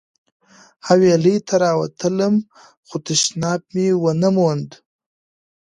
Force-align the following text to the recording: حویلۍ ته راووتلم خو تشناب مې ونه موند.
حویلۍ 0.87 1.37
ته 1.47 1.55
راووتلم 1.63 2.35
خو 2.87 2.95
تشناب 3.05 3.61
مې 3.73 3.87
ونه 4.03 4.29
موند. 4.37 4.69